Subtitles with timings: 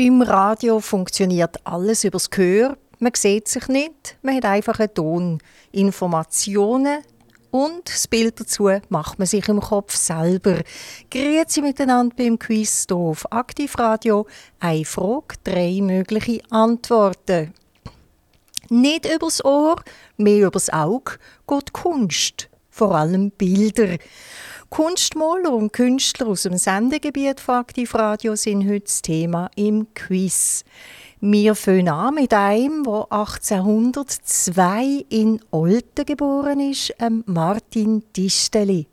[0.00, 2.78] Beim Radio funktioniert alles übers Gehör.
[3.00, 5.38] Man sieht sich nicht, man hat einfach einen Ton.
[5.72, 7.00] Informationen
[7.50, 10.62] und das Bild dazu macht man sich im Kopf selber.
[11.10, 14.26] Grüezi miteinander beim Quiz hier auf Aktivradio.
[14.58, 17.52] Eine Frage, drei mögliche Antworten.
[18.70, 19.82] Nicht übers Ohr,
[20.16, 23.98] mehr übers Auge geht Kunst, vor allem Bilder.
[24.70, 30.64] Kunstmaler und Künstler aus dem Sendegebiet von Aktivradio sind heute das Thema im Quiz.
[31.20, 36.94] Wir fangen an mit einem, der 1802 in Olten geboren ist,
[37.26, 38.86] Martin Disteli.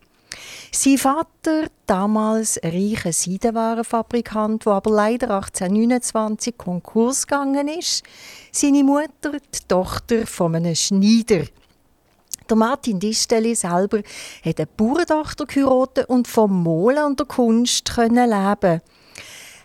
[0.71, 8.01] Sein Vater, damals ein reicher Seidenwarenfabrikant, der aber leider 1829 Konkurs gegangen ist.
[8.51, 11.45] Seine Mutter, die Tochter von einem Schneider.
[12.49, 13.99] Der Martin Disteli selber
[14.43, 18.81] hat eine Bauerntochter geheiratet und vom Malen und der Kunst leben.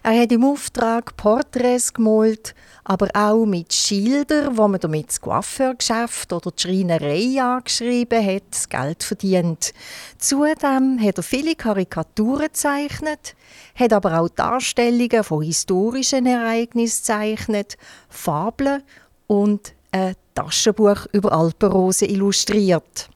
[0.05, 6.33] Er hat im Auftrag Porträts gemalt, aber auch mit Schildern, wo man damit das Coiffeurgeschäft
[6.33, 9.72] oder die Schreinerei angeschrieben hat, das Geld verdient.
[10.19, 13.36] Zudem hat er viele Karikaturen gezeichnet,
[13.77, 17.77] hat aber auch Darstellungen von historischen Ereignissen gezeichnet,
[18.08, 18.83] Fabeln
[19.28, 23.08] und ein Taschenbuch über Alpenrosen illustriert.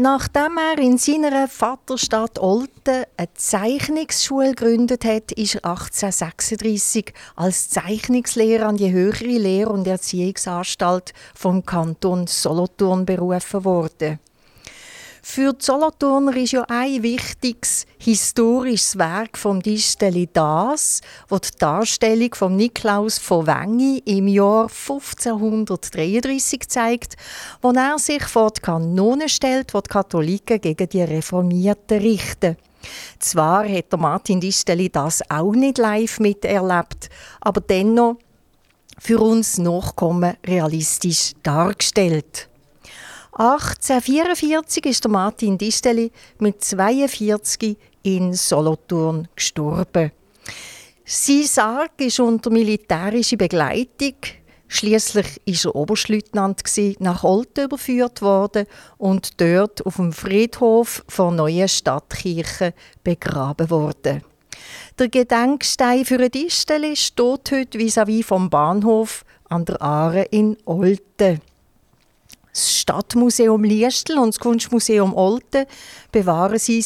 [0.00, 8.68] Nachdem er in seiner Vaterstadt Olten eine Zeichnungsschule gegründet hat, ist er 1836 als Zeichnungslehrer
[8.68, 14.20] an die höhere Lehr- und Erziehungsanstalt vom Kanton Solothurn berufen worden.
[15.30, 22.34] Für die Solothurner ist ja ein wichtiges historisches Werk vom Disteli das, wo die Darstellung
[22.34, 27.16] von Niklaus von Wengi im Jahr 1533 zeigt,
[27.60, 32.56] wo er sich vor die Kanone stellt, wo die Katholiken gegen die Reformierten richten.
[33.18, 37.10] Zwar hat der Martin Disteli das auch nicht live miterlebt,
[37.42, 38.16] aber dennoch
[38.98, 42.48] für uns Nachkommen realistisch dargestellt.
[43.38, 50.10] 1844 ist der Martin Disteli mit 42 in Solothurn gestorben.
[51.04, 54.14] Sein Sarg ist unter militärischer Begleitung.
[54.66, 56.62] Schließlich ist er Oberstleutnant
[56.98, 62.74] nach Olten überführt worden und dort auf dem Friedhof von Neuen Stadtkirche
[63.04, 64.24] begraben worden.
[64.98, 70.56] Der Gedenkstein für ein Disteli steht heute vis-à-vis -vis vom Bahnhof an der Aare in
[70.64, 71.40] Olten.
[72.52, 75.66] Das Stadtmuseum Liestel und das Kunstmuseum Olten
[76.12, 76.84] bewahren sein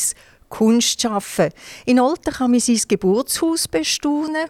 [0.49, 1.51] Kunstschaffen.
[1.87, 4.49] In Olten kann man sein Geburtshaus bestaunen.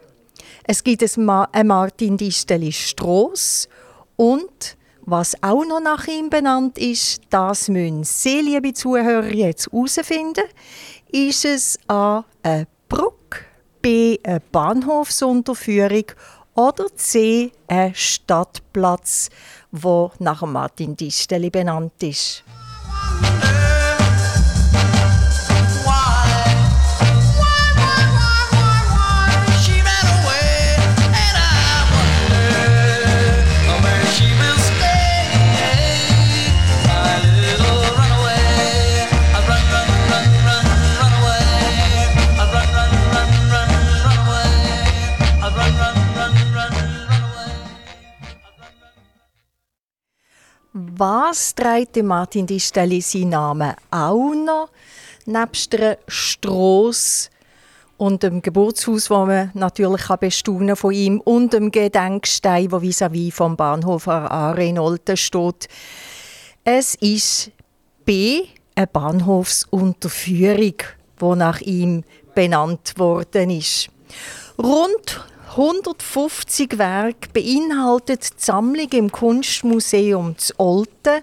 [0.65, 3.69] Es gibt eine Martin Disteli Stross
[4.17, 10.45] und was auch noch nach ihm benannt ist, das müssen Sie, liebe Zuhörer, jetzt herausfinden.
[11.11, 12.25] Ist es A.
[12.43, 13.41] eine Brücke,
[13.81, 14.19] B.
[14.23, 16.05] eine Bahnhofsunterführung
[16.55, 17.51] oder C.
[17.67, 19.29] ein Stadtplatz,
[19.73, 22.45] wo nach Martin Disteli benannt ist.
[51.05, 54.69] Was trägt Martin Distelli seinen Namen auch noch?
[55.27, 57.29] Nebst der Strasse
[57.97, 63.57] und dem Geburtshaus, wo man natürlich bestaunen von ihm und dem Gedenkstein, wo vis-à-vis vom
[63.57, 65.69] Bahnhof Aare steht.
[66.63, 67.51] Es ist
[68.05, 68.45] B,
[68.77, 70.77] eine Bahnhofsunterführung,
[71.21, 73.89] die nach ihm benannt worden ist.
[74.57, 81.21] Rund 150 Werke beinhaltet die Sammlung im Kunstmuseum zu Olten.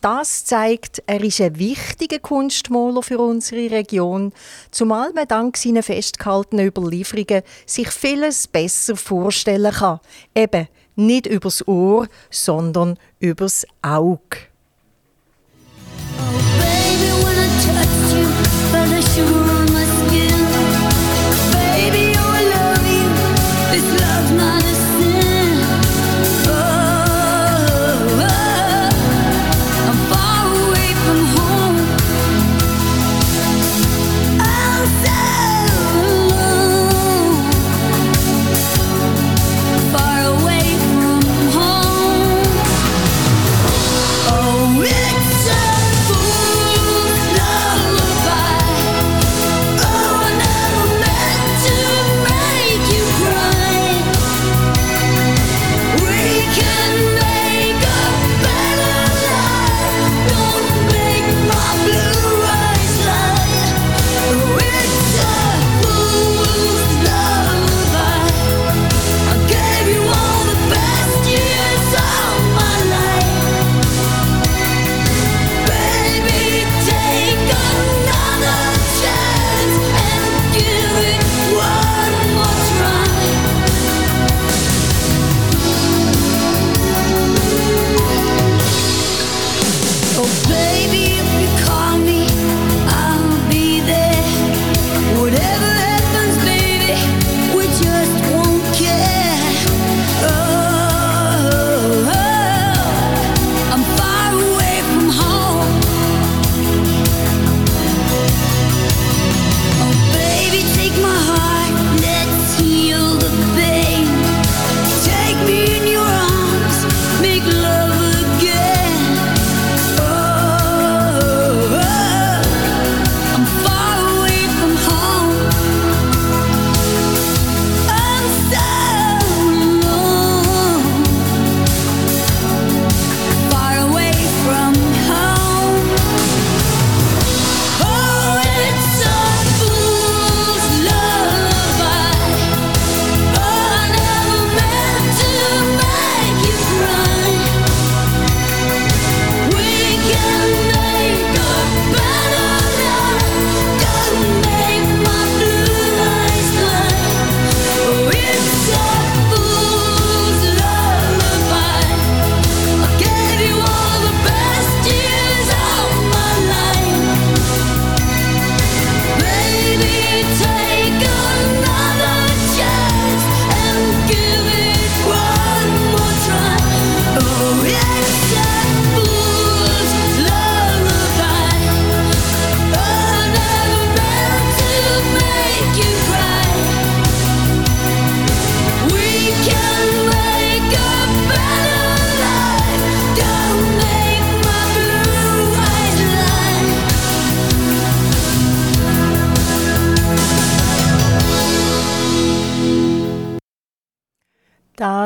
[0.00, 4.32] Das zeigt, er ist ein wichtiger Kunstmaler für unsere Region,
[4.70, 10.00] zumal man dank seiner festgehaltenen Überlieferungen sich vieles besser vorstellen kann.
[10.34, 14.38] Eben nicht übers Ohr, sondern übers Auge.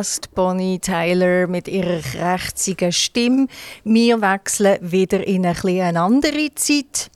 [0.00, 3.49] Ist Bonnie Tyler mit ihrer krächzigen Stimme.
[3.85, 7.11] Wir wechseln wieder in eine andere Zeit.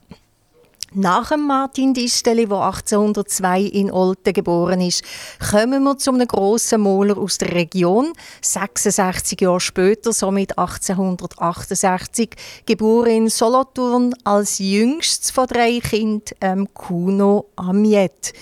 [0.97, 5.03] Nach dem Martin Disteli, der 1802 in Olten geboren ist,
[5.51, 8.13] kommen wir zu einem grossen Moler aus der Region.
[8.41, 12.31] 66 Jahre später, somit 1868,
[12.65, 18.33] geboren in Solothurn als jüngstes von drei Kindern, ähm, Kuno Amiet.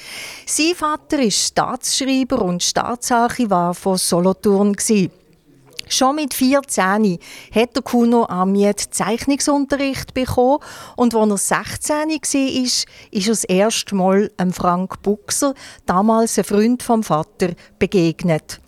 [0.44, 4.74] Sein Vater ist Staatsschreiber und Staatsarchivar von Solothurn.
[4.74, 5.21] Gewesen.
[5.88, 7.18] Schon mit 14
[7.54, 10.60] hat der Kuno Amiet Zeichnungsunterricht bekommen
[10.96, 16.82] und als er 16 war, ist, er das erste Mal Frank Buchser, damals ein Freund
[16.82, 18.61] vom Vater, begegnet.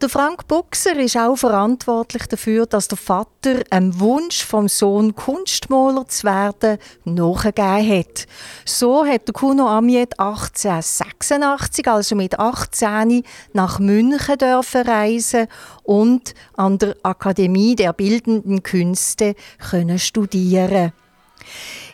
[0.00, 6.06] Der Frank Buchser ist auch verantwortlich dafür, dass der Vater einem Wunsch vom Sohn Kunstmaler
[6.08, 8.26] zu werden nachgegeben hat.
[8.64, 13.22] So hat der Kuno Amiet 1886, also mit 18,
[13.52, 15.46] nach München dürfen reisen
[15.82, 19.34] und an der Akademie der Bildenden Künste
[19.70, 20.92] können studieren.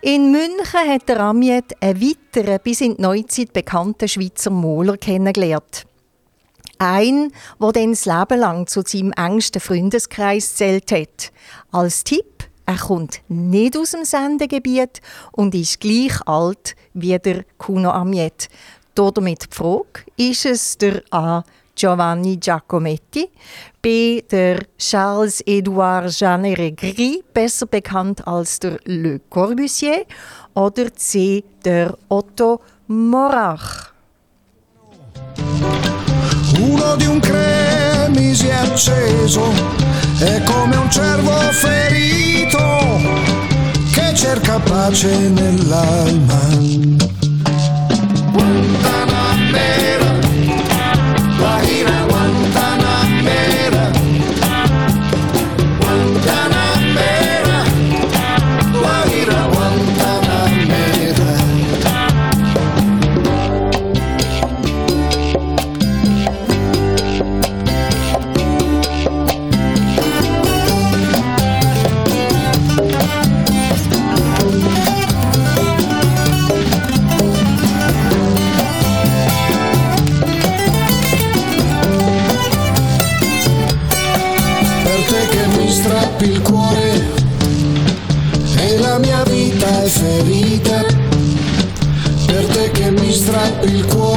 [0.03, 5.87] In München hat der Amiet einen weiteren, bis in die Neuzeit bekannten Schweizer Maler kennengelernt.
[6.79, 11.33] Ein, der dann das Leben lang zu seinem engsten Freundeskreis zählt hat.
[11.73, 15.01] Als Tipp, er kommt nicht aus dem Sendegebiet
[15.33, 18.49] und ist gleich alt wie der Kuno Amiet.
[18.95, 21.45] Damit die Frage, ist es der A.
[21.77, 23.29] Giovanni Giacometti,
[23.83, 24.23] B.
[24.23, 30.07] der Charles-Édouard Jeanne Gris, besser bekannt als der Le Corbusier,
[30.55, 31.45] oder C.
[31.63, 33.93] der Otto Morach.
[36.69, 39.53] Uno di un creme si è acceso,
[40.19, 42.59] è come un cervo ferito
[43.93, 46.41] che cerca pace nell'alma.
[48.33, 50.06] Guantanamera,
[93.37, 94.16] rapper il cuore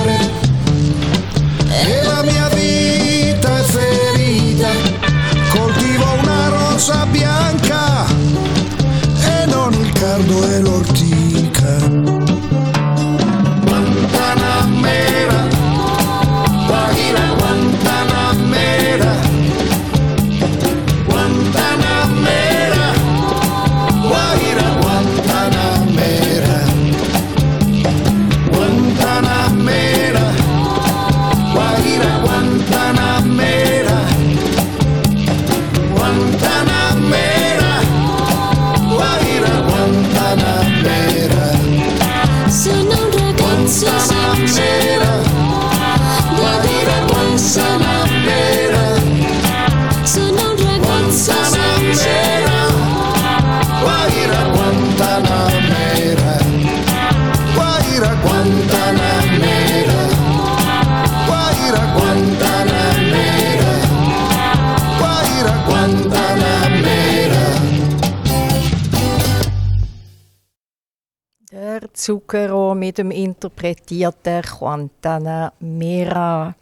[72.90, 76.56] mit dem interpretierten Guantanamera.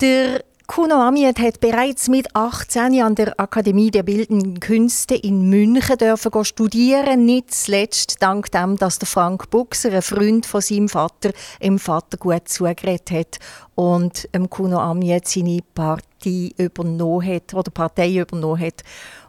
[0.00, 5.98] Der Kuno Amiet hat bereits mit 18 an der Akademie der Bildenden Künste in München
[5.98, 11.32] dürfen studieren, nicht zuletzt dank dem, dass der Frank Buchser, ein Freund von seinem Vater,
[11.58, 13.38] im Vater gut zugeredet hat
[13.74, 18.84] und Kuno Amiet seine Partie übernommen hat oder Partei übernommen hat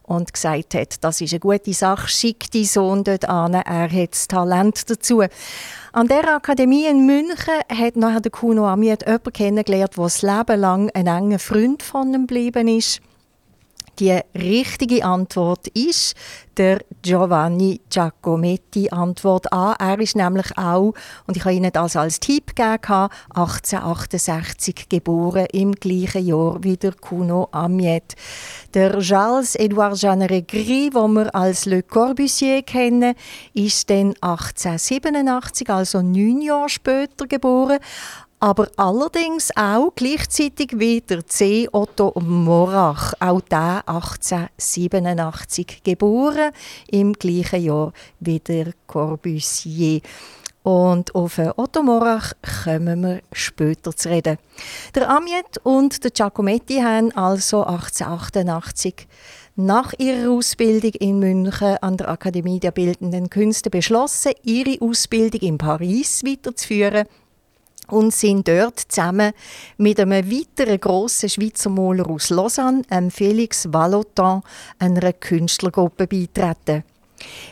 [0.09, 4.11] und gesagt hat, das ist eine gute Sache, schick deinen Sohn dort an, er hat
[4.11, 5.23] das Talent dazu.
[5.93, 10.59] An der Akademie in München hat nachher der Kuno Amiet jemanden kennengelernt, der das Leben
[10.59, 13.01] lang ein enger Freund von ihm geblieben ist.
[13.99, 16.15] Die richtige Antwort ist
[16.55, 19.73] der Giovanni Giacometti Antwort A.
[19.73, 20.93] Er ist nämlich auch,
[21.27, 26.93] und ich habe Ihnen das als Tipp gegeben, 1868 geboren, im gleichen Jahr wie der
[26.93, 28.15] Kuno Amiet.
[28.73, 33.15] Der Charles-Édouard Jeanneret Gris, den wir als Le Corbusier kennen,
[33.53, 37.79] ist dann 1887, also neun Jahre später geboren.
[38.39, 41.67] Aber allerdings auch gleichzeitig wie der C.
[41.71, 46.51] Otto Morach, auch der 1887 geboren,
[46.89, 50.01] im gleichen Jahr wie der Corbusier.
[50.63, 54.37] Und auf Otto Morach kommen wir später zu reden.
[54.95, 59.07] Der Amiet und der Giacometti haben also 1888
[59.55, 65.57] nach ihrer Ausbildung in München an der Akademie der Bildenden Künste beschlossen, ihre Ausbildung in
[65.57, 67.05] Paris weiterzuführen
[67.89, 69.33] und sind dort zusammen
[69.77, 74.41] mit einem weiteren grossen Schweizer Maler aus Lausanne, Felix Valotin,
[74.79, 76.83] einer Künstlergruppe beitreten.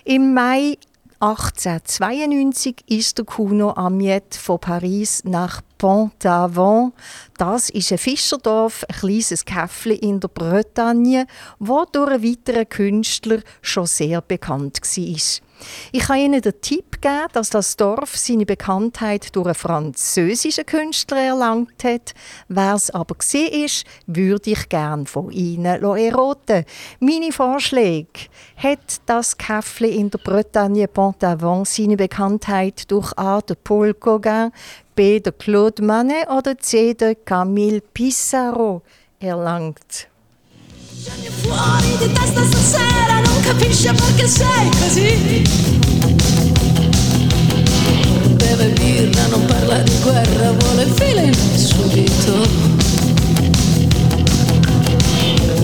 [0.06, 0.78] Im Mai
[1.20, 6.94] 1892 ist der Kuno Amiet von Paris nach Pont-Aven.
[7.40, 11.26] Das ist ein Fischerdorf, ein kleines Käffli in der Bretagne,
[11.58, 15.47] wo durch einen weiteren Künstler schon sehr bekannt war.
[15.92, 21.18] Ich kann Ihnen den Tipp geben, dass das Dorf seine Bekanntheit durch einen französischen Künstler
[21.18, 22.14] erlangt hat.
[22.48, 26.66] Wer es aber ist, würde ich gerne von Ihnen erraten.
[27.00, 28.08] Meine Vorschläge.
[28.58, 33.42] Hat das Käffli in der Bretagne Pont-Aven seine Bekanntheit durch A.
[33.42, 34.52] de Paul Gauguin,
[34.96, 35.20] B.
[35.20, 36.94] de Claude Manet oder C.
[36.94, 38.82] de Camille Pissarro
[39.20, 40.10] erlangt?
[41.42, 44.70] Fuori di testa stasera, non capisce perché sei.
[48.36, 52.48] Beve birra, non parla di guerra, vuole feeling subito.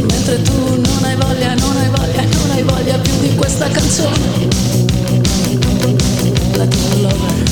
[0.09, 4.17] Mentre tu non hai voglia, non hai voglia, non hai voglia più di questa canzone.
[6.55, 7.42] Latin lover,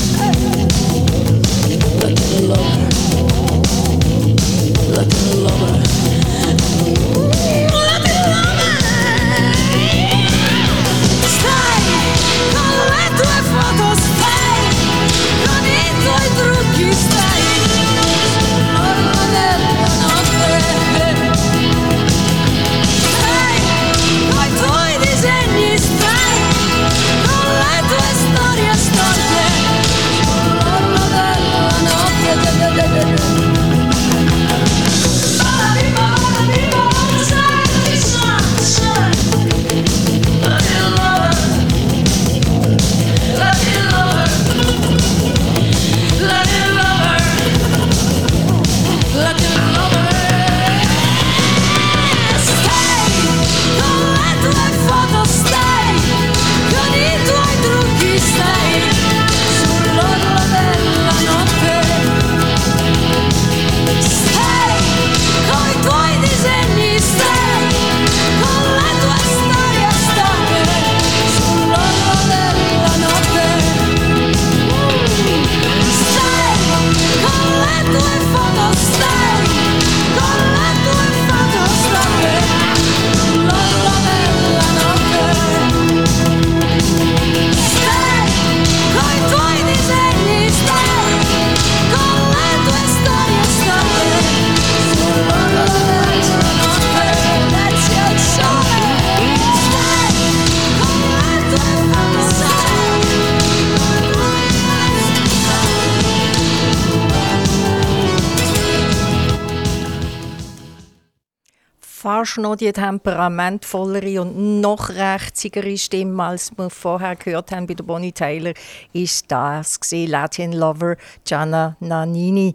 [112.22, 117.82] fast noch die temperamentvollere und noch rechtsigere Stimme, als wir vorher gehört haben bei der
[117.82, 118.52] Bonnie Tyler,
[118.92, 122.54] ist das gewesen, Latin Lover Gianna Nannini.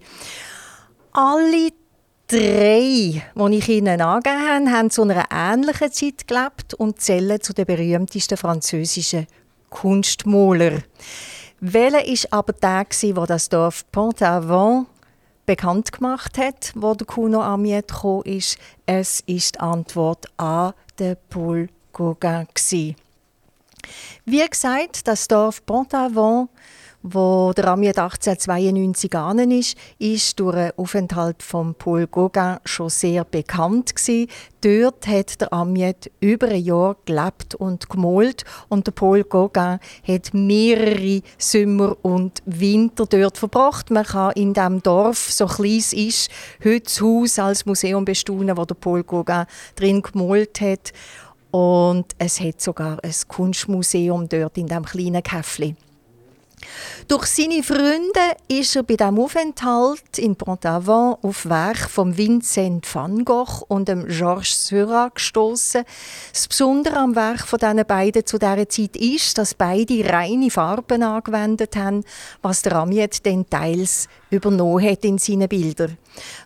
[1.12, 1.72] Alle
[2.28, 7.54] drei, die ich Ihnen angegeben habe, haben zu einer ähnlichen Zeit gelebt und zählen zu
[7.54, 9.28] den berühmtesten französischen
[9.70, 10.84] Kunstmalern.
[11.60, 14.86] Welcher ist aber der, der das Dorf Pont-Aven
[15.48, 18.60] bekannt gemacht hat, wo der Kuno Amiet gekommen ist?
[18.86, 22.96] Es ist die Antwort A, der Paul Gauguin.
[24.25, 26.50] Wie gesagt, das Dorf Pont-Aven,
[27.14, 33.24] wo der Amiet 1892 an ist, ist durch einen Aufenthalt von Paul Gauguin schon sehr
[33.24, 34.28] bekannt gewesen.
[34.62, 40.34] Dort hat der Amiet über ein Jahr gelebt und gemalt und der Paul Gauguin hat
[40.34, 43.92] mehrere Sommer und Winter dort verbracht.
[43.92, 46.30] Man kann in dem Dorf, so klein es ist,
[46.64, 49.46] heute das Haus als Museum bestaunen, wo der Paul Gauguin
[49.76, 50.92] drin gemalt hat.
[51.51, 55.75] Und es hat sogar ein Kunstmuseum dort in dem kleinen Käffli.
[57.07, 63.24] Durch seine Freunde ist er bei diesem Aufenthalt in Pont-Aven auf Werk von Vincent van
[63.24, 65.83] Gogh und dem Georges Seurat gestoßen.
[66.33, 71.03] Das Besondere am Werk von diesen beiden zu dieser Zeit ist, dass beide reine Farben
[71.03, 72.03] angewendet haben,
[72.41, 75.98] was der Amiet dann teils übernommen hat in seinen Bildern.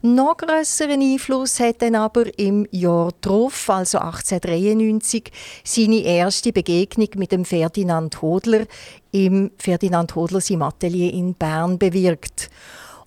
[0.01, 5.31] Noch grösseren Einfluss hat dann aber im Jahr darauf, also 1893,
[5.63, 8.65] seine erste Begegnung mit dem Ferdinand Hodler
[9.11, 12.49] im Ferdinand Hodler seinem Atelier in Bern bewirkt.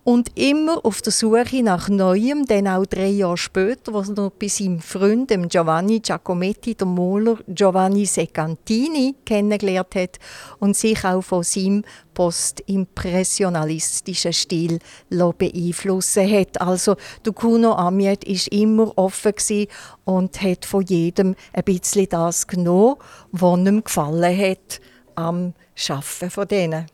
[0.04, 4.32] Und immer auf der Suche nach Neuem, denn auch drei Jahre später, was er noch
[4.32, 10.18] bei seinem Freund, dem Giovanni Giacometti, der Maler Giovanni Secantini, kennengelernt hat
[10.58, 16.60] und sich auch von seinem postimpressionalistischen Stil beeinflussen hat.
[16.60, 19.32] Also der Kuno Amiet ist immer offen
[20.04, 22.96] und hat von jedem ein bisschen das genommen,
[23.32, 24.82] was ihm gefallen hat
[25.14, 26.84] am Schaffen von denen.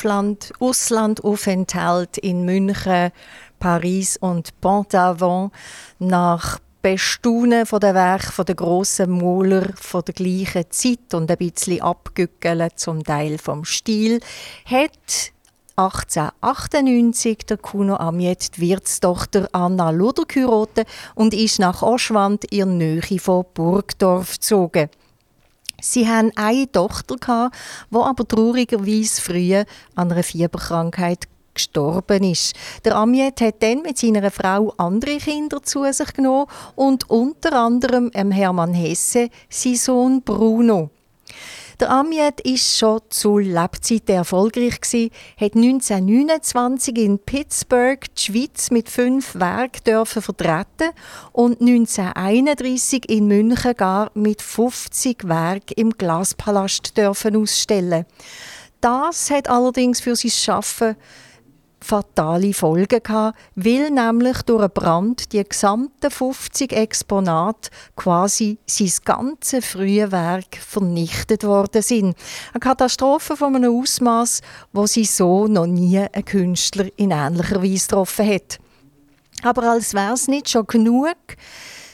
[0.00, 3.12] Und Aufland, Auslandaufenthalt in München,
[3.58, 5.50] Paris und Pont-Aven,
[5.98, 11.36] nach Bestaunen von der Werk von der grossen Maler von der gleichen Zeit und ein
[11.36, 14.20] bisschen abgückelt zum Teil vom Stil,
[14.64, 15.32] hat
[15.76, 20.24] 1898 der Kuno Amiet die Wirtstochter Anna Luder
[21.14, 24.88] und ist nach Oschwand in Nähe von Burgdorf gezogen.
[25.80, 27.50] Sie hatten eine Tochter,
[27.90, 29.54] die aber traurigerweise früh
[29.94, 32.54] an einer Fieberkrankheit gestorben ist.
[32.84, 38.10] Der Amiet hat dann mit seiner Frau andere Kinder zu sich genommen und unter anderem
[38.12, 40.90] Hermann Hesse, sein Sohn Bruno.
[41.80, 48.90] Der Amiet ist schon zu Lebzeiten erfolgreich gewesen, hat 1929 in Pittsburgh die Schweiz mit
[48.90, 50.90] fünf Werken vertreten
[51.32, 58.04] und 1931 in München gar mit 50 Werken im Glaspalast dürfen ausstellen.
[58.82, 60.96] Das hat allerdings für sein Schaffen
[61.82, 69.62] fatale Folgen gehabt, weil nämlich durch einen Brand die gesamten 50 Exponate quasi sein ganze
[69.62, 72.16] frühe Werk vernichtet worden sind.
[72.52, 74.40] Eine Katastrophe von einem Ausmaß,
[74.72, 78.58] wo sie so noch nie ein Künstler in ähnlicher Weise getroffen hat.
[79.42, 81.16] Aber als wäre es nicht schon genug,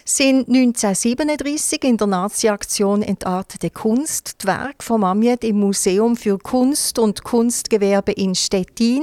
[0.08, 7.00] sind 1937 in der Nazi-Aktion Entartete Kunst die Werke von Mamjet im Museum für Kunst
[7.00, 9.02] und Kunstgewerbe in Stettin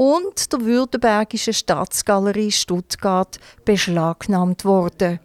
[0.00, 5.20] und der Württembergischen Staatsgalerie Stuttgart beschlagnahmt worden.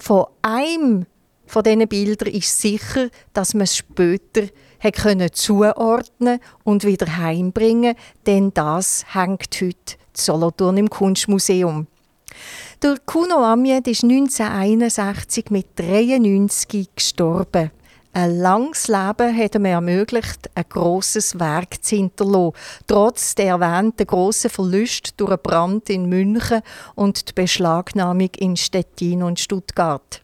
[0.00, 1.06] Von einem
[1.46, 4.48] von diesen Bildern ist sicher, dass man es später
[4.92, 7.94] können zuordnen und wieder heimbringen,
[8.26, 11.86] denn das hängt heute Solothurn im Kunstmuseum.
[12.82, 17.70] Der Kuno Amjed ist 1961 mit 93 gestorben.
[18.14, 22.52] Ein langes Leben hat ihm ermöglicht, ein grosses Werk zu hinterlassen,
[22.86, 26.60] trotz der erwähnten grossen Verluste durch einen Brand in München
[26.94, 30.20] und die Beschlagnahmung in Stettin und Stuttgart.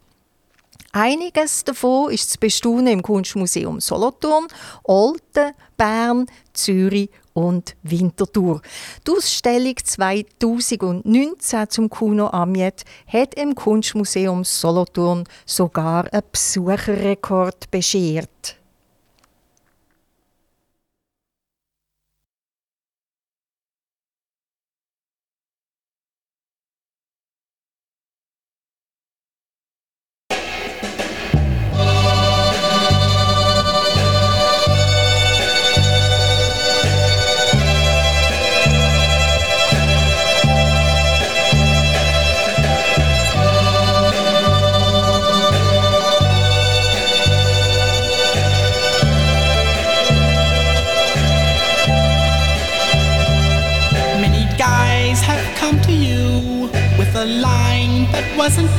[0.92, 4.48] Einiges davon ist zu bestaunen im Kunstmuseum Solothurn,
[4.84, 8.60] Olten, Bern, Zürich und Winterthur.
[9.06, 18.57] Die Ausstellung 2019 zum Kuno Amjet hat im Kunstmuseum Solothurn sogar einen Besucherrekord beschert.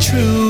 [0.10, 0.49] True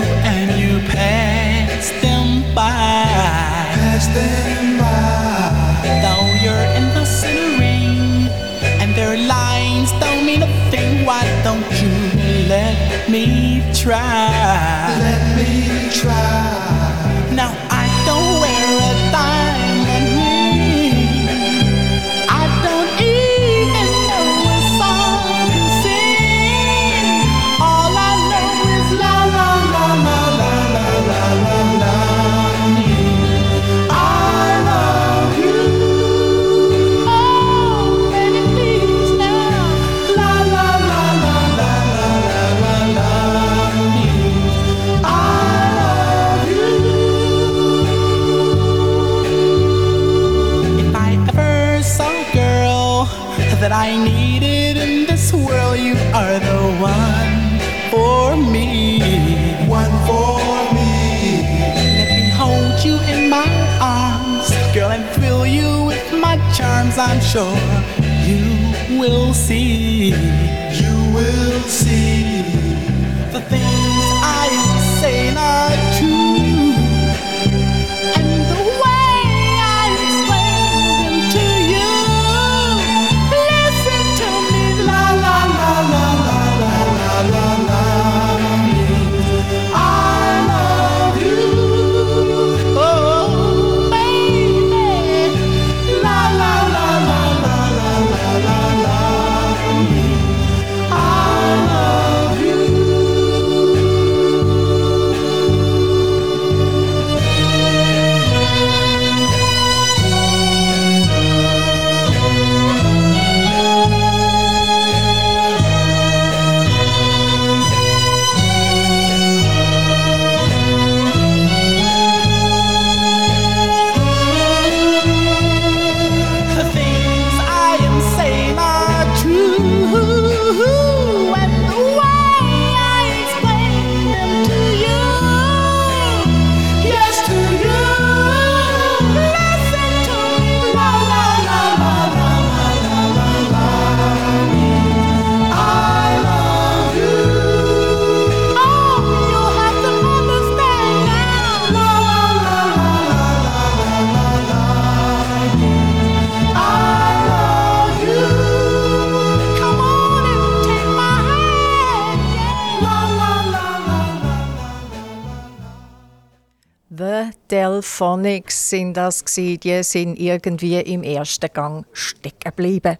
[167.79, 172.97] The Delphonics sind das gsi, die sind irgendwie im ersten Gang stecken geblieben.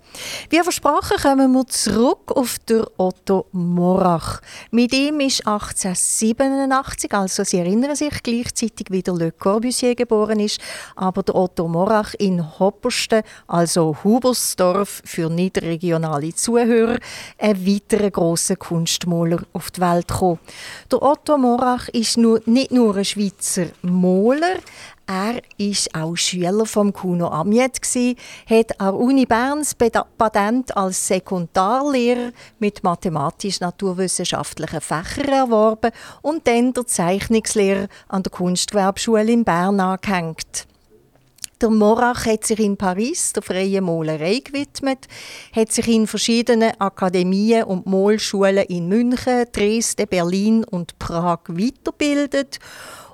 [0.50, 4.40] Wie versprochen kommen wir zurück auf den Otto Morach.
[4.72, 10.62] Mit ihm ist 1887, also Sie erinnern sich, gleichzeitig wie der Le Corbusier geboren ist,
[10.96, 17.00] aber der Otto Morach in Hoppersten, also Hubersdorf für niederregionale Zuhörer,
[17.38, 20.40] ein weiterer grosser Kunstmaler auf die Welt gekommen.
[20.90, 24.60] Der Otto Morach ist nur, nicht nur ein Schweizer Maler.
[25.08, 27.80] Er war auch Schüler vom Kuno Amiet,
[28.50, 29.76] hat an der Uni Bern das
[30.18, 39.44] Patent als Sekundarlehrer mit mathematisch-naturwissenschaftlichen Fächern erworben und dann der Zeichnungslehrer an der Kunstgewerbeschule in
[39.44, 40.68] Bern angehängt.
[41.62, 45.08] Der Morach hat sich in Paris der freien Malerei gewidmet,
[45.54, 52.60] hat sich in verschiedenen Akademien und Malschulen in München, Dresden, Berlin und Prag weitergebildet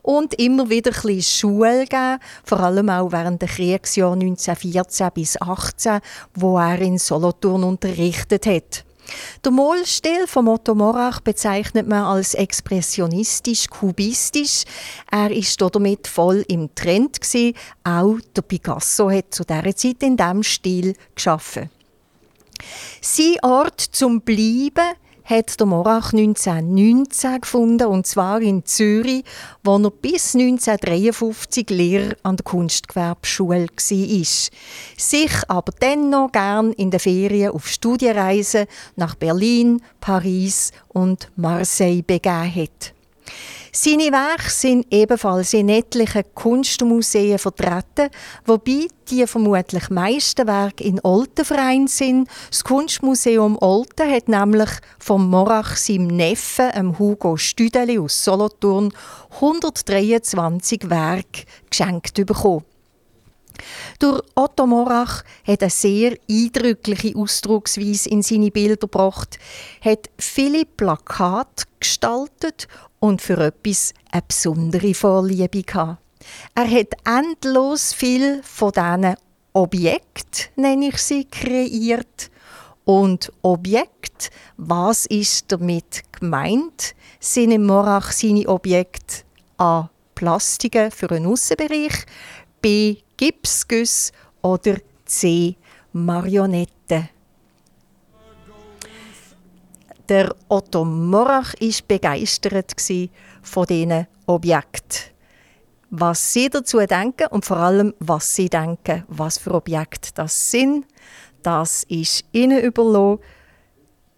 [0.05, 5.41] und immer wieder ein bisschen Schule gegeben, vor allem auch während der Kriegsjahr 1914 bis
[5.41, 5.99] 18,
[6.35, 8.85] wo er in Solothurn unterrichtet hat.
[9.43, 14.65] Der Malstil von Otto Morach bezeichnet man als expressionistisch-kubistisch.
[15.11, 17.17] Er ist damit voll im Trend.
[17.83, 21.71] Auch der Picasso hat zu dieser Zeit in diesem Stil geschaffen.
[23.01, 24.93] Sein Ort zum Bleiben
[25.25, 29.23] hat der Morach 1919 gefunden, und zwar in Zürich,
[29.63, 34.35] wo er bis 1953 Lehrer an der Kunstgewerbeschule war.
[34.97, 42.55] Sich aber dennoch gern in den Ferien auf Studienreisen nach Berlin, Paris und Marseille begeben
[42.55, 42.93] hat.
[43.77, 48.09] Seine Werke sind ebenfalls in etlichen Kunstmuseen vertreten,
[48.45, 52.29] wobei die vermutlich meisten Werke in Oltenverein sind.
[52.49, 58.93] Das Kunstmuseum Olten hat nämlich vom Morach seinem Neffen, Hugo Stüdeli aus Solothurn,
[59.41, 62.63] 123 Werke geschenkt bekommen.
[63.99, 69.39] Durch Otto Morach hat eine sehr eindrückliche Ausdrucksweise in seine Bilder gebracht,
[69.81, 72.67] hat viele Plakate gestaltet
[72.99, 76.01] und für etwas eine besondere Vorliebe gehabt.
[76.55, 79.15] Er hat endlos viel von diesen
[79.53, 82.31] Objekten, nenne ich sie, kreiert.
[82.83, 86.95] Und Objekt, was ist damit gemeint?
[87.19, 89.23] Sind im Morach seine Objekte
[89.57, 89.89] A.
[90.13, 92.05] Plastiken für einen Aussenbereich,
[92.61, 92.97] B.
[93.17, 95.55] Gipsgüsse oder C.
[95.93, 97.09] Marionetten.
[100.07, 102.73] Der Otto Morach war begeistert
[103.41, 105.15] von diesen Objekten.
[105.89, 110.85] Was sie dazu denken und vor allem, was sie denken, was für Objekte das sind,
[111.41, 113.19] das ist ihnen überlassen.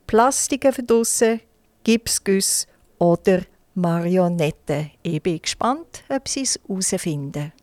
[0.07, 1.41] Plastiken verdrossen,
[1.83, 3.41] Gipsgüsse oder
[3.75, 4.91] Marionetten.
[5.03, 7.53] Ich bin gespannt, ob sie es herausfinden.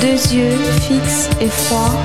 [0.00, 1.98] deux yeux fixes et froids,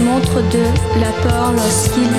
[0.00, 0.64] montrent de
[1.00, 2.16] la peur lorsqu'ils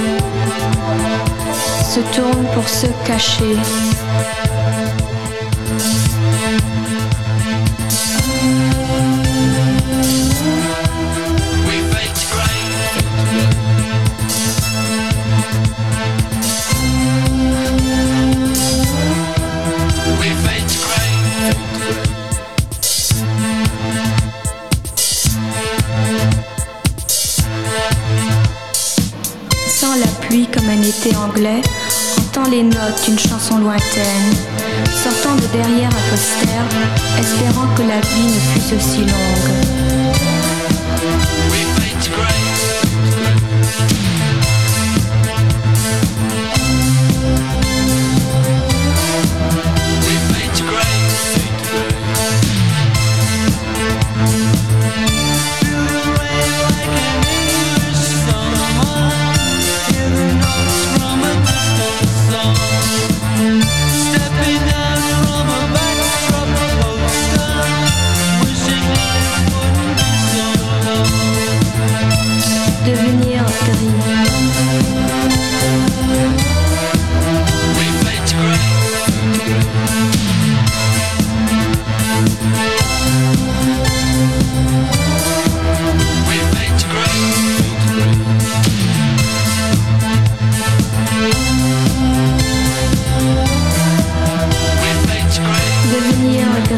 [1.84, 3.56] se tournent pour se cacher.
[32.62, 34.34] notes d'une chanson lointaine,
[34.94, 36.62] sortant de derrière un poster,
[37.20, 40.03] espérant que la vie ne fût aussi longue.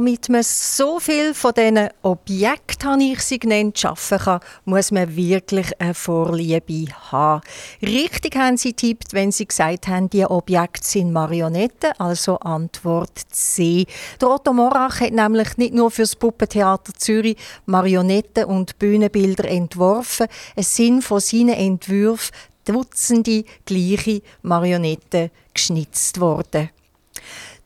[0.00, 5.14] Damit man so viel von diesen Objekten, habe ich sie genannt, schaffen kann, muss man
[5.14, 7.42] wirklich eine Vorliebe haben.
[7.82, 13.84] Richtig haben sie tippt, wenn sie gesagt haben, die Objekte sind Marionetten, also Antwort C.
[14.18, 17.36] Der Otto Morach hat nämlich nicht nur für das Puppentheater Zürich
[17.66, 22.34] Marionetten und Bühnenbilder entworfen, es sind von seinen Entwürfen
[22.64, 26.70] Dutzende gleiche Marionetten geschnitzt worden.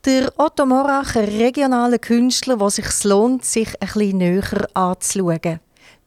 [0.05, 5.61] Der Otto Morach, ein regionaler Künstler, der sich lohnt, sich ein bisschen näher anzuschauen.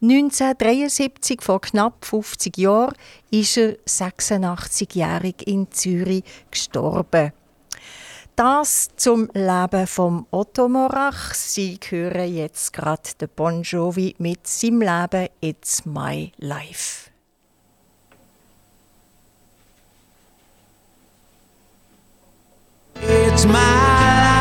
[0.03, 2.93] 1973, vor knapp 50 Jahren,
[3.31, 7.33] ist er 86-jährig in Zürich gestorben.
[8.35, 11.33] Das zum Leben vom Otto Morach.
[11.33, 17.06] Sie hören jetzt gerade den Bon Jovi mit seinem Leben It's My Life.
[23.37, 24.36] It's my life,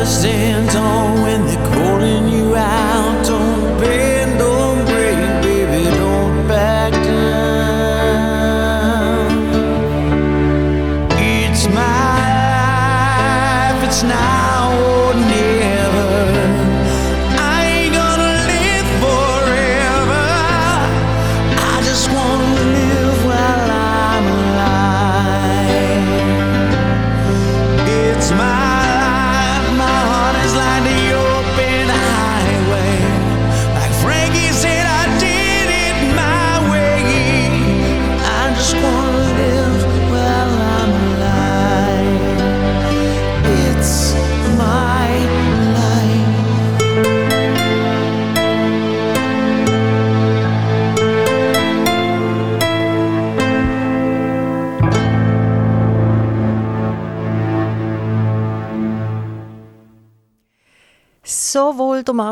[0.00, 0.49] in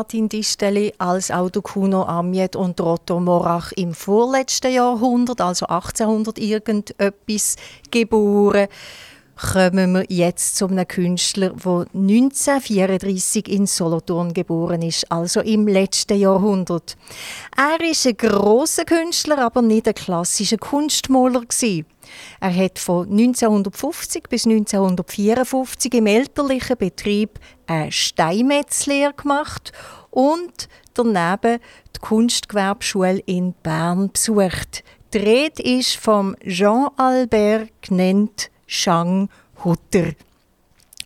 [0.09, 7.57] Martin Disteli als auch Kuno Amjet und Otto Morach im vorletzten Jahrhundert, also 1800 irgendetwas,
[7.91, 8.69] geboren,
[9.35, 16.17] kommen wir jetzt zu einem Künstler, der 1934 in Solothurn geboren ist, also im letzten
[16.17, 16.97] Jahrhundert.
[17.55, 21.43] Er ist ein grosser Künstler, aber nicht ein klassischer Kunstmaler.
[22.39, 29.71] Er hat von 1950 bis 1954 im elterlichen Betrieb eine Steinmetzlehre gemacht
[30.11, 31.59] und daneben
[31.95, 34.83] die Kunstgewerbeschule in Bern besucht.
[35.13, 39.29] Die Rede ist vom Jean-Albert genannt Jean
[39.63, 40.13] Hutter.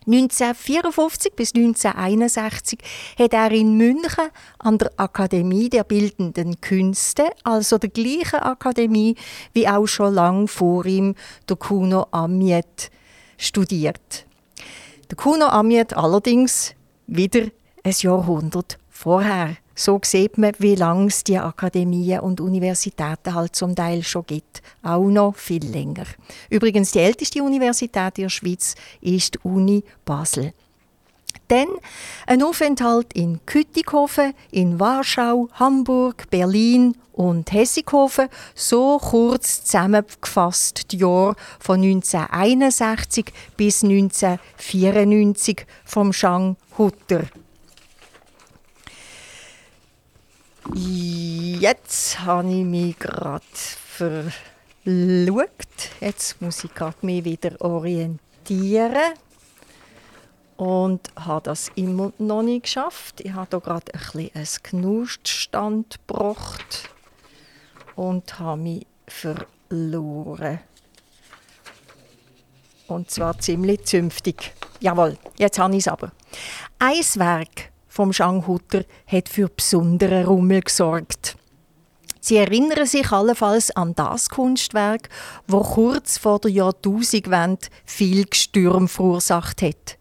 [0.06, 2.80] 1954 bis 1961
[3.18, 4.30] hat er in München
[4.60, 9.16] an der Akademie der Bildenden Künste, also der gleichen Akademie
[9.54, 11.16] wie auch schon lang vor ihm
[11.48, 12.92] der Kuno Amiet,
[13.38, 14.26] studiert.
[15.10, 16.76] Der Kuno Amiet allerdings
[17.08, 17.48] wieder
[17.84, 19.58] ein Jahrhundert vorher.
[19.76, 24.62] So sieht man, wie lange es die Akademien und Universitäten halt zum Teil schon gibt.
[24.84, 26.06] Auch noch viel länger.
[26.50, 30.54] Übrigens, die älteste Universität in der Schweiz ist die Uni Basel.
[31.48, 31.68] Dann
[32.28, 41.36] ein Aufenthalt in Kütikhofen, in Warschau, Hamburg, Berlin und Hessighofen, so kurz zusammengefasst die Jahre
[41.60, 43.26] von 1961
[43.58, 47.24] bis 1994 vom Jean Hutter.
[50.72, 53.44] Jetzt habe ich mich gerade
[54.84, 55.92] verlaugt.
[56.00, 59.14] Jetzt muss ich gerade mich wieder orientieren.
[60.56, 63.20] Und habe das immer noch nicht geschafft.
[63.22, 66.90] Ich habe hier gerade ein bisschen einen Knuststand gebracht
[67.96, 70.60] und habe mich verloren.
[72.88, 74.54] Und zwar ziemlich zünftig.
[74.80, 76.12] Jawohl, jetzt habe ich es aber.
[76.80, 81.38] Ein Werk vom Jean Hutter hat für besonderen Rummel gesorgt.
[82.20, 85.10] Sie erinnern sich allenfalls an das Kunstwerk,
[85.48, 90.00] wo kurz vor der Jahrtausendwende viel Gestürm verursacht hat.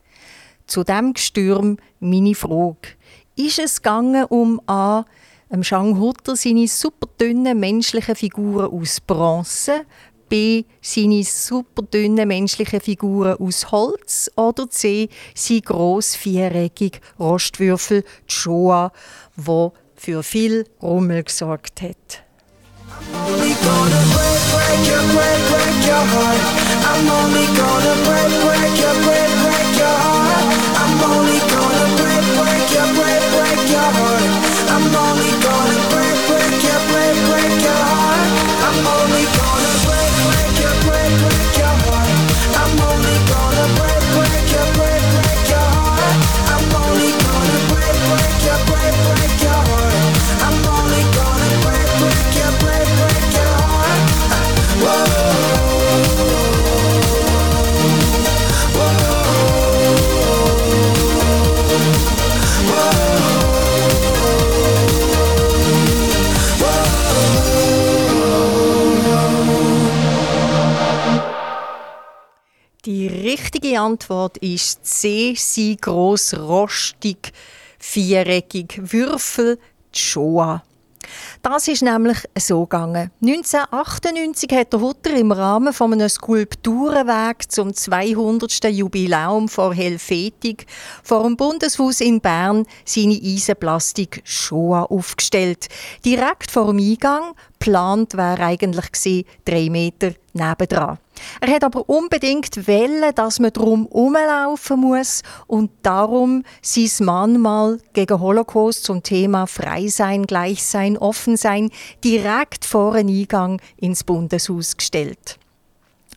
[0.66, 2.97] Zu dem Gestürm meine Frage:
[3.36, 5.05] Ist es gegangen um a
[5.51, 9.84] dem Jean Hutter seine super dünnen menschlichen Figuren aus Bronze,
[10.33, 10.64] B.
[10.80, 15.11] Seine super dünnen menschlichen Figuren aus Holz oder C.
[15.35, 18.93] Sein gross viereckig Rostwürfel Shoah,
[19.37, 22.24] wo für viel Rummel gesorgt hat.
[22.89, 26.41] I'm only gonna break, break your, break, break your heart.
[30.80, 31.62] I'm only gonna
[73.33, 75.35] richtige Antwort ist C.
[75.35, 77.33] Sie gross rostig,
[77.78, 79.59] viereckig, Würfel,
[79.91, 80.62] Shoah.
[81.41, 83.11] Das ist nämlich so gegangen.
[83.22, 88.64] 1998 hat der Hutter im Rahmen von einem Skulpturenweg zum 200.
[88.64, 90.66] Jubiläum vor Helvetik
[91.03, 95.68] vor dem Bundeshaus in Bern seine Eisenplastik Shoah aufgestellt.
[96.05, 100.99] Direkt vor dem Eingang geplant wäre eigentlich gewesen, drei Meter nebendran.
[101.41, 108.21] Er hat aber unbedingt wollen, dass man drum umlaufen muss und darum sein Mahnmal gegen
[108.21, 111.71] Holocaust zum Thema Frei sein, Gleich sein, Offen sein
[112.05, 115.39] direkt vor den Eingang ins Bundeshaus gestellt.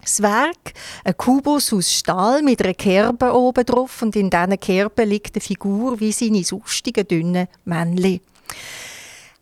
[0.01, 0.73] Das Werk,
[1.03, 5.41] ein Kubus aus Stahl mit einer Kerbe oben drauf und in diesen Kerbe liegt eine
[5.41, 8.21] Figur wie seine sustigen, dünnen Männchen.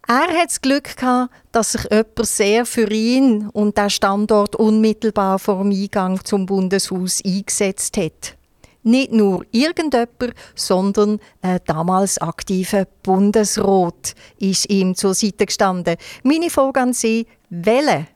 [0.08, 5.40] Er hat das Glück gehabt, dass sich jemand sehr für ihn und den Standort unmittelbar
[5.40, 8.36] vor dem Eingang zum Bundeshaus eingesetzt hat.
[8.84, 15.96] Nicht nur irgendjemand, sondern ein damals aktiver Bundesrat ist ihm zur Seite gestanden.
[16.24, 18.08] Meine Frage an Sie, welche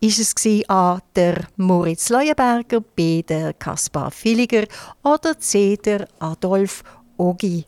[0.00, 1.00] ist es A.
[1.16, 3.22] der Moritz Leuenberger, B.
[3.22, 4.66] der Kaspar Villiger
[5.02, 5.76] oder C.
[5.76, 6.84] der Adolf
[7.16, 7.64] Ogi?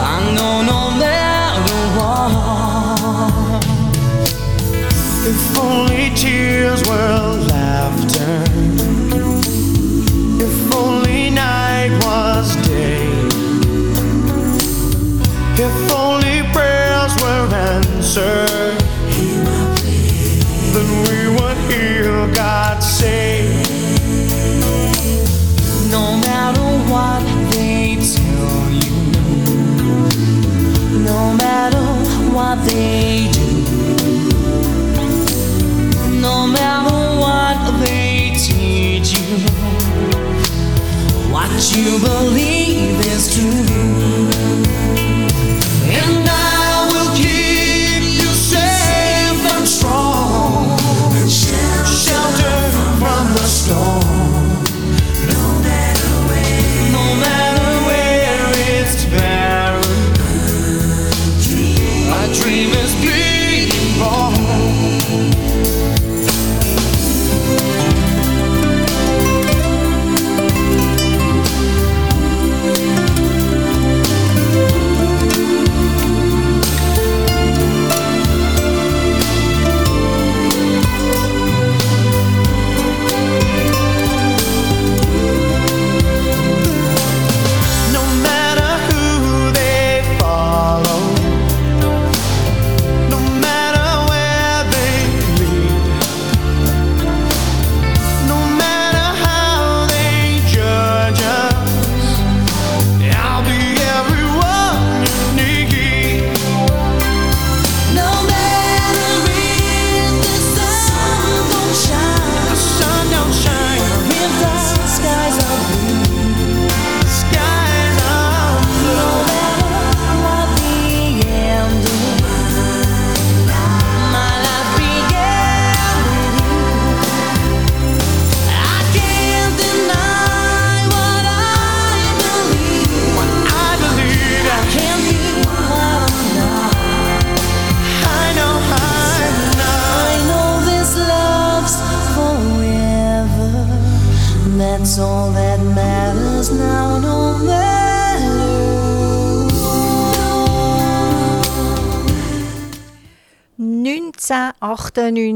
[0.00, 3.64] I know no matter what.
[5.26, 7.22] If only tears were
[7.52, 8.44] laughter.
[10.46, 13.06] If only night was day.
[15.66, 18.78] If only prayers were answered.
[20.72, 23.37] Then we would hear God say.
[32.66, 33.48] They do,
[36.20, 39.38] no matter what they teach you,
[41.32, 43.97] what you believe is true.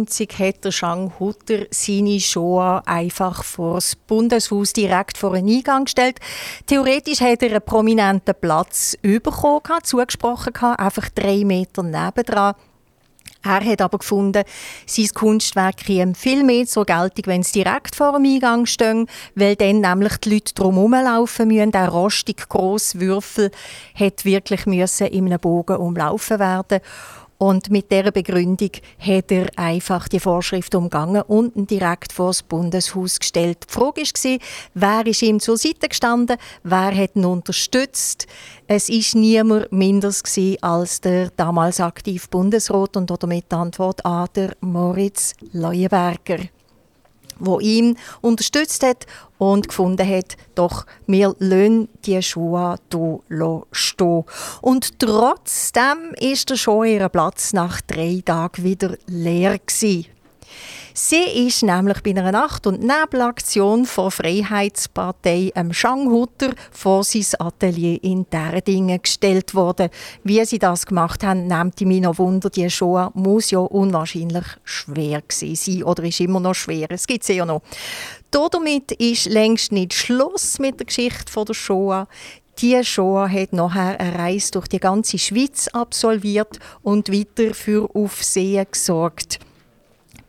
[0.02, 5.84] 1998 hat der Shang Hutter seine Shoah einfach vor das Bundeshaus direkt vor den Eingang
[5.84, 6.18] gestellt.
[6.66, 12.54] Theoretisch hat er einen prominenten Platz bekommen, zugesprochen, einfach drei Meter nebendran.
[13.44, 14.44] Er hat aber gefunden,
[14.86, 19.56] sein Kunstwerk käme viel mehr zur Geltung, wenn es direkt vor dem Eingang steht, weil
[19.56, 21.72] dann nämlich die Leute drum laufen müssen.
[21.72, 23.50] Der rostig grosse Würfel
[23.96, 26.80] hat wirklich müssen in einem Bogen umlaufen werden.
[27.42, 28.70] Und mit dieser Begründung
[29.00, 33.66] hat er einfach die Vorschrift umgangen und direkt vor das Bundeshaus gestellt.
[33.68, 34.38] Die Frage war,
[34.74, 38.28] wer ist ihm zur Seite gestanden, wer hat ihn unterstützt.
[38.68, 40.22] Es war niemand minders
[40.60, 46.44] als der damals aktive Bundesrat und damit die Antwort an der Moritz Leuenberger
[47.44, 49.06] wo ihn unterstützt hat
[49.38, 54.24] und gefunden hat, doch wir lassen die Schuhe hier stehen.
[54.60, 60.06] Und trotzdem ist der schon ihren Platz nach drei Tagen wieder leer gewesen.
[60.94, 67.98] Sie ist nämlich bei einer Nacht- und Nebelaktion von Freiheitspartei am Schanghutter vor sein Atelier
[68.02, 69.88] in Derdingen gestellt worden.
[70.22, 72.50] Wie sie das gemacht haben, nimmt mich noch Wunder.
[72.50, 76.88] Die Show muss ja unwahrscheinlich schwer sein oder ist immer noch schwer.
[76.90, 77.62] Es gibt sie ja noch.
[78.30, 82.06] Damit ist längst nicht Schluss mit der Geschichte der Shoah.
[82.58, 88.66] Die Shoah hat nachher eine Reise durch die ganze Schweiz absolviert und weiter für Aufsehen
[88.70, 89.38] gesorgt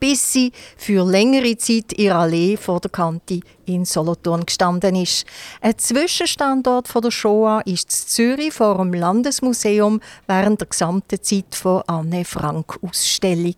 [0.04, 5.26] bis sie für längere Zeit in Allee vor der Kante in Solothurn gestanden ist.
[5.62, 11.84] Ein Zwischenstandort von der Shoah ist Zürich vor dem Landesmuseum während der gesamten Zeit von
[11.88, 13.56] Anne Frank Ausstellung.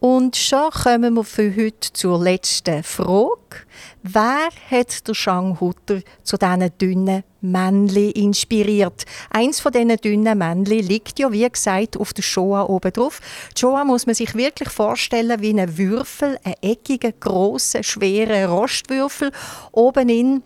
[0.00, 3.62] Und schon kommen wir für heute zur letzten Frage.
[4.02, 9.04] Wer hat der Shang Hutter zu diesen dünnen Männli inspiriert?
[9.30, 13.20] Eins von diesen dünnen Männli liegt ja, wie gesagt, auf der Shoah oben drauf.
[13.54, 19.30] Die Shoah muss man sich wirklich vorstellen wie ein Würfel, ein eckiger, grosser, schwerer Rostwürfel.
[19.72, 20.42] Oben in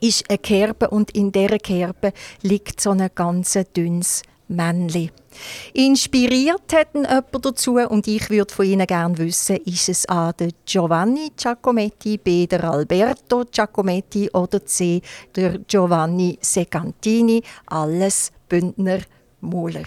[0.00, 2.12] ist eine Kerbe und in dieser Kerbe
[2.42, 5.10] liegt so ein ganz dünnes Männli.
[5.72, 10.32] Inspiriert hat ihn jemand dazu und ich würde von Ihnen gerne wissen, ist es A.
[10.32, 12.46] der Giovanni Giacometti, B.
[12.46, 15.00] der Alberto Giacometti oder C.
[15.36, 19.00] der Giovanni Secantini, alles Bündner
[19.40, 19.84] Moller.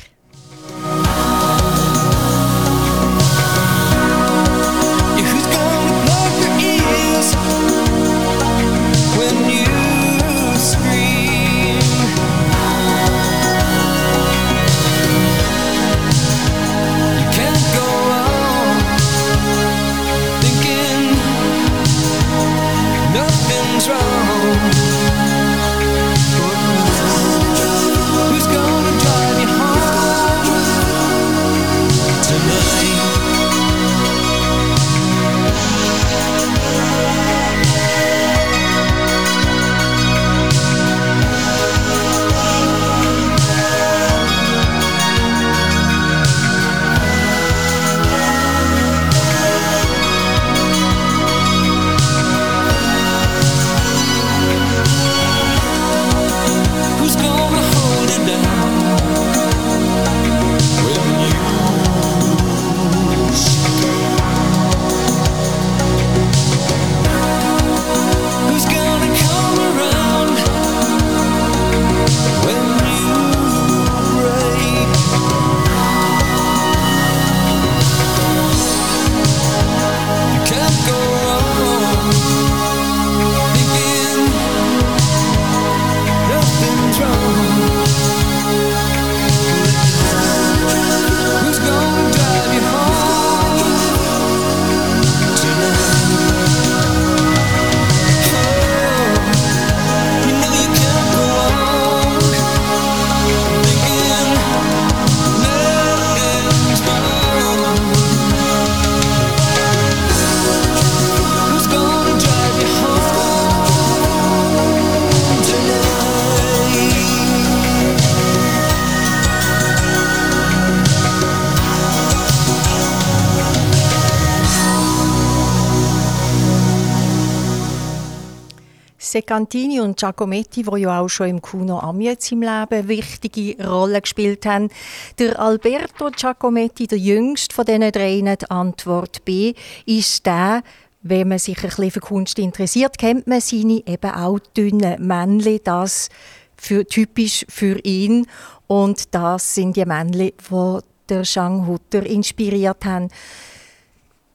[129.24, 134.46] Secantini und Giacometti, die ja auch schon im Cuno Amiez im Leben wichtige Rolle gespielt
[134.46, 134.70] haben.
[135.18, 139.54] Der Alberto Giacometti, der jüngste von diesen drei, die Antwort B,
[139.86, 140.62] ist der,
[141.04, 145.62] wenn man sich ein bisschen für Kunst interessiert, kennt man seine eben auch dünnen Männchen,
[145.64, 146.10] das
[146.58, 148.28] für, typisch für ihn.
[148.68, 153.08] Und das sind die Männchen, die der Jean Hutter inspiriert haben,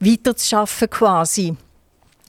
[0.00, 1.56] weiterzuschaffen quasi.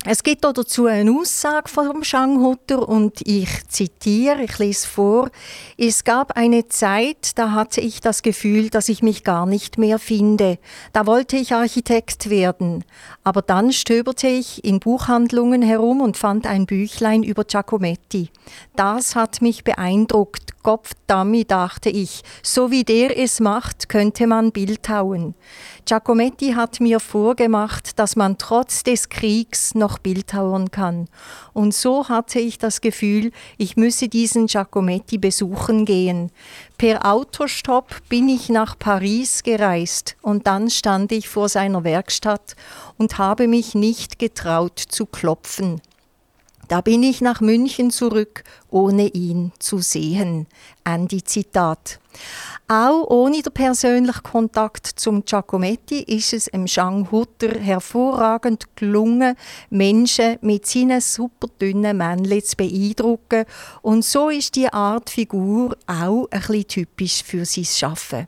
[0.06, 5.30] Es gibt auch dazu eine Aussage von Jean Hutter und ich zitiere, ich lese vor.
[5.78, 10.00] Es gab eine Zeit, da hatte ich das Gefühl, dass ich mich gar nicht mehr
[10.00, 10.58] finde.
[10.94, 12.86] Da wollte ich Architekt werden.
[13.26, 18.30] Aber dann stöberte ich in Buchhandlungen herum und fand ein Büchlein über Giacometti.
[18.78, 20.50] Das hat mich beeindruckt.
[20.64, 22.22] Kopfdammi, dachte ich.
[22.44, 25.34] So wie der es macht, könnte man bildhauen.
[25.86, 31.08] Giacometti hat mir vorgemacht, dass man trotz des Kriegs noch bildhauern kann.
[31.54, 36.32] Und so hatte ich das Gefühl, ich müsse diesen Giacometti besuchen gehen.
[36.78, 42.56] Per Autostopp bin ich nach Paris gereist und dann stand ich vor seiner Werkstatt
[42.98, 45.82] und habe mich nicht getraut zu klopfen.
[46.70, 50.46] Da bin ich nach München zurück, ohne ihn zu sehen.
[50.84, 52.00] Ende Zitat.
[52.68, 59.36] Auch ohne den persönlichen Kontakt zum Giacometti ist es dem Jean Hutter hervorragend gelungen,
[59.72, 63.46] Menschen mit seinen super dünnen Männchen zu beeindrucken.
[63.82, 68.28] Und so ist die Art Figur auch ein bisschen typisch für sein Schaffen.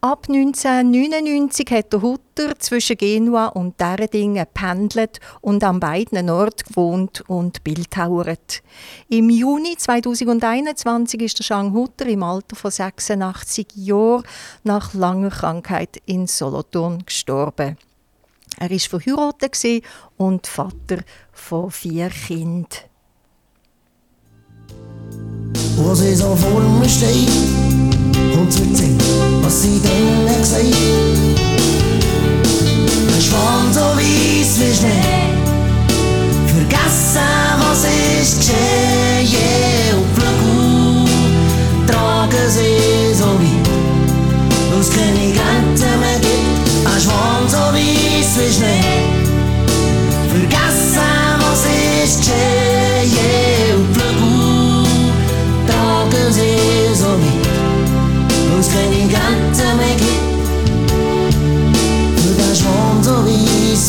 [0.00, 7.24] Ab 1999 hat der Hutter zwischen Genua und Derdingen pendelt und an beiden Orten gewohnt
[7.26, 8.62] und bildhauert.
[9.08, 14.22] Im Juni 2021 ist der Jean Hutter im Alter von 86 Jahren
[14.62, 17.76] nach langer Krankheit in Solothurn gestorben.
[18.56, 19.82] Er war verheiratet
[20.16, 20.98] und Vater
[21.32, 22.68] von vier Kindern.
[25.94, 27.67] Sie so vor mir steht
[28.38, 28.98] und zu erzählen,
[29.42, 30.62] was sie dann gesagt
[33.14, 35.34] Ein Schwan so weiss wie Schnee,
[36.46, 37.20] vergessen,
[37.60, 37.84] was
[38.22, 39.96] ist geschehen.
[39.96, 41.06] Und Flügel
[41.86, 43.68] tragen sie so weit,
[44.70, 44.90] wo es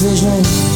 [0.01, 0.68] vezes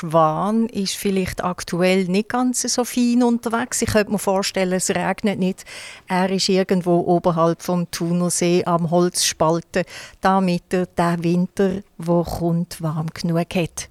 [0.00, 3.82] Schwan ist vielleicht aktuell nicht ganz so fein unterwegs.
[3.82, 5.66] Ich könnte mir vorstellen, es regnet nicht.
[6.08, 9.84] Er ist irgendwo oberhalb vom Thunersee am Holzspalten,
[10.22, 13.90] damit er den Winter, wo kommt, warm genug hat.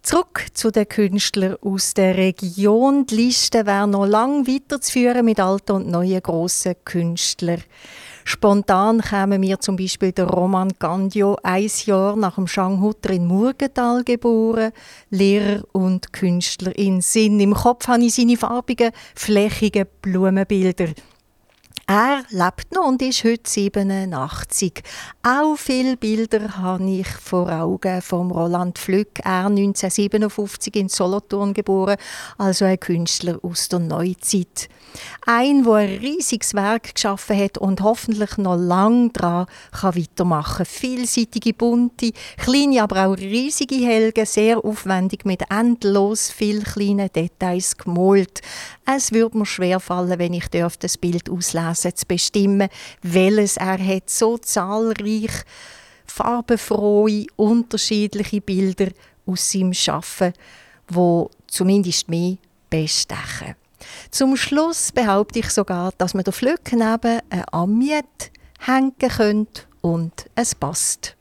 [0.00, 3.04] Zurück zu den Künstlern aus der Region.
[3.04, 7.62] Die Liste wäre noch lang weiterzuführen mit alten und neuen grossen Künstlern.
[8.30, 13.26] Spontan kämen mir zum Beispiel der Roman Gandio, ein Jahr nach dem Jean Hutter in
[13.26, 14.70] Murgenthal geboren,
[15.10, 17.40] Lehrer und Künstler in Sinn.
[17.40, 20.90] Im Kopf habe ich seine farbigen, flächigen Blumenbilder.
[21.92, 24.80] Er lebt noch und ist heute 87.
[25.24, 29.18] Auch viele Bilder habe ich vor Augen vom Roland Flück.
[29.24, 31.96] Er 1957 in Solothurn geboren,
[32.38, 34.68] also ein Künstler aus der Neuzeit.
[35.26, 40.66] Ein, der ein riesiges Werk geschaffen hat und hoffentlich noch lange daran kann weitermachen.
[40.66, 48.42] Vielseitige, bunte, kleine, aber auch riesige Helge, sehr aufwendig mit endlos vielen kleinen Details gemalt.
[48.96, 52.68] Es würde mir schwerfallen, wenn ich das Bild auslesen zu bestimmen,
[53.02, 54.10] welches er hat.
[54.10, 55.30] So zahlreich
[56.06, 58.88] farbenfrohe, unterschiedliche Bilder
[59.26, 60.32] aus seinem Schaffen,
[60.88, 62.38] wo zumindest mich
[62.68, 63.54] bestechen.
[64.10, 70.26] Zum Schluss behaupte ich sogar, dass man den Flöck neben ein Amiet hängen könnte und
[70.34, 71.16] es passt.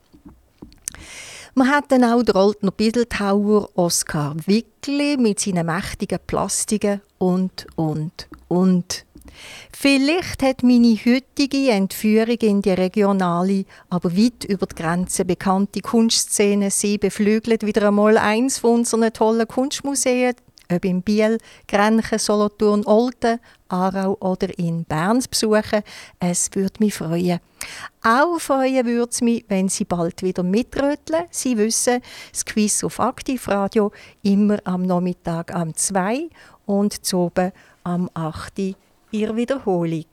[1.56, 8.28] Man hat dann auch den alten Bildhauer Oskar Wickli mit seinen mächtigen Plastiken und, und,
[8.48, 9.06] und.
[9.72, 16.72] Vielleicht hat meine heutige Entführung in die regionale, aber weit über die Grenze bekannte Kunstszene
[16.72, 20.36] sie beflügelt, wieder einmal eins von unseren tollen Kunstmuseen,
[20.72, 25.84] ob in Biel, Grenchen, Solothurn, Olten, Aarau oder in Bern zu besuchen.
[26.20, 27.40] Es würde mich freuen.
[28.04, 31.26] Auch freuen würde es mich, wenn Sie bald wieder mitröteln.
[31.32, 32.02] Sie wissen,
[32.32, 33.92] das Quiz auf Aktivradio
[34.24, 36.30] immer am Nachmittag am 2
[36.66, 37.52] und zu oben
[37.84, 38.76] am 8 Uhr
[39.12, 40.06] Ihre Wiederholung.